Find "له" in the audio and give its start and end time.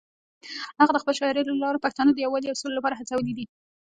1.45-1.53